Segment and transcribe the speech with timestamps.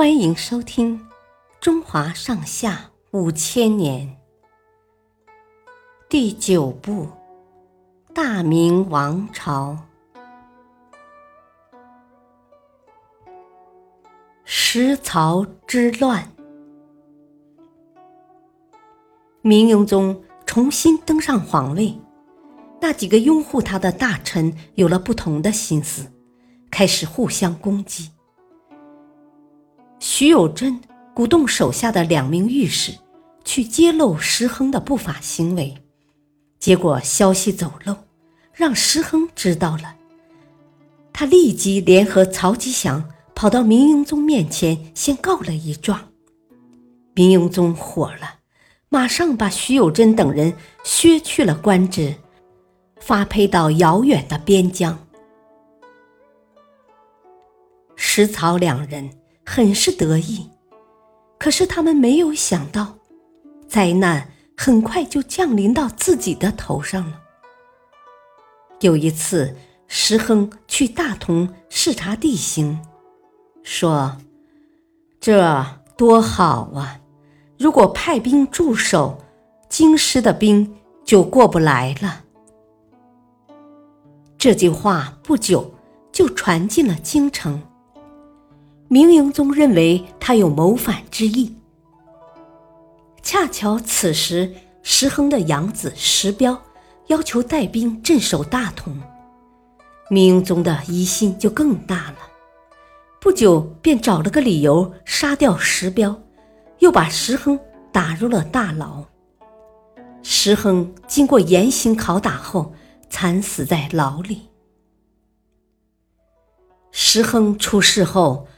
[0.00, 0.98] 欢迎收听
[1.60, 4.08] 《中华上下五千年》
[6.08, 7.04] 第九部
[8.14, 9.72] 《大明王朝》
[14.44, 16.32] 十曹之乱。
[19.42, 22.00] 明英宗重新登上皇位，
[22.80, 26.10] 那几个拥护他的大臣有了不同的心思，
[26.70, 28.10] 开始互相攻击。
[30.00, 30.80] 徐有贞
[31.14, 32.92] 鼓动手下的两名御史
[33.44, 35.76] 去揭露石亨的不法行为，
[36.58, 37.94] 结果消息走漏，
[38.54, 39.94] 让石亨知道了。
[41.12, 46.00] 他立即联合曹吉祥跑到明英宗面前，先告了一状。
[47.12, 48.36] 明英宗火了，
[48.88, 52.14] 马上把徐有贞等人削去了官职，
[53.00, 54.98] 发配到遥远的边疆。
[57.96, 59.10] 石曹两人。
[59.52, 60.48] 很是得意，
[61.36, 62.96] 可是他们没有想到，
[63.66, 67.20] 灾难很快就降临到自己的头上了。
[68.78, 69.56] 有一次，
[69.88, 72.78] 石亨去大同视察地形，
[73.64, 74.16] 说
[75.18, 77.00] ：“这多好啊！
[77.58, 79.20] 如果派兵驻守，
[79.68, 82.22] 京师的兵就过不来了。”
[84.38, 85.74] 这句话不久
[86.12, 87.60] 就传进了京城。
[88.92, 91.54] 明英宗认为他有谋反之意，
[93.22, 96.60] 恰巧此时石亨的养子石彪
[97.06, 99.00] 要求带兵镇守大同，
[100.08, 102.16] 明英宗的疑心就更大了。
[103.20, 106.20] 不久便找了个理由杀掉石彪，
[106.80, 107.56] 又把石亨
[107.92, 109.04] 打入了大牢。
[110.20, 112.74] 石亨经过严刑拷打后，
[113.08, 114.48] 惨死在牢里。
[116.90, 118.48] 石亨出事后。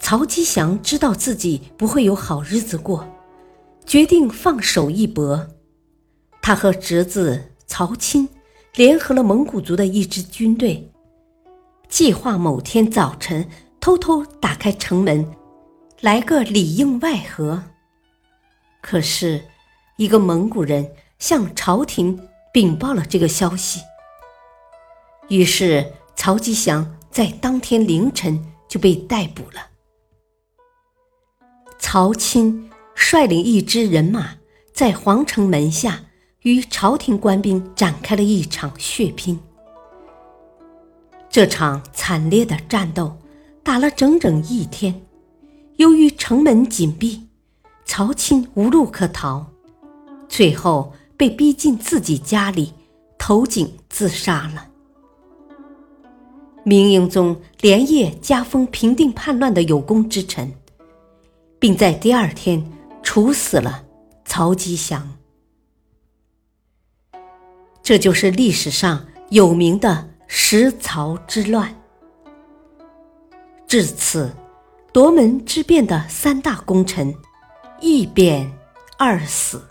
[0.00, 3.06] 曹吉祥知道自己不会有好日子过，
[3.84, 5.46] 决定放手一搏。
[6.40, 8.26] 他和侄子曹钦
[8.74, 10.90] 联合了蒙古族的一支军队，
[11.88, 13.46] 计划某天早晨
[13.80, 15.30] 偷偷打开城门，
[16.00, 17.62] 来个里应外合。
[18.80, 19.44] 可是，
[19.98, 22.18] 一个蒙古人向朝廷
[22.50, 23.80] 禀报了这个消息，
[25.28, 29.67] 于是曹吉祥在当天凌晨就被逮捕了。
[31.78, 34.30] 曹钦率领一支人马，
[34.72, 36.02] 在皇城门下
[36.42, 39.38] 与朝廷官兵展开了一场血拼。
[41.30, 43.16] 这场惨烈的战斗
[43.62, 45.02] 打了整整一天，
[45.76, 47.28] 由于城门紧闭，
[47.84, 49.46] 曹钦无路可逃，
[50.28, 52.72] 最后被逼进自己家里，
[53.16, 54.66] 投井自杀了。
[56.64, 60.52] 明英宗连夜加封平定叛乱的有功之臣。
[61.58, 62.64] 并在第二天
[63.02, 63.84] 处死了
[64.24, 65.16] 曹吉祥。
[67.82, 71.74] 这就是历史上有名的石曹之乱。
[73.66, 74.30] 至此，
[74.92, 77.14] 夺门之变的三大功臣
[77.80, 78.50] 一贬
[78.98, 79.62] 二死。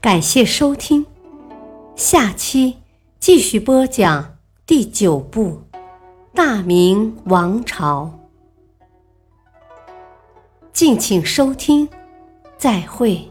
[0.00, 1.04] 感谢收听，
[1.94, 2.78] 下期
[3.20, 5.67] 继续播讲第九部。
[6.38, 8.08] 大明王朝，
[10.72, 11.88] 敬请收听，
[12.56, 13.28] 再会。